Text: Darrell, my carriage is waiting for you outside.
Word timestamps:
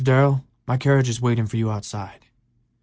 Darrell, 0.03 0.43
my 0.67 0.77
carriage 0.77 1.09
is 1.09 1.21
waiting 1.21 1.45
for 1.45 1.57
you 1.57 1.69
outside. 1.69 2.25